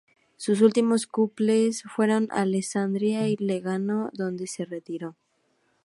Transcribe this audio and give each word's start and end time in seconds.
Sus 0.35 0.61
últimos 0.61 1.05
clubes 1.05 1.83
fueron 1.95 2.27
Alessandria 2.31 3.27
y 3.27 3.35
Legnano, 3.37 4.09
donde 4.13 4.47
se 4.47 4.65
retiró. 4.65 5.15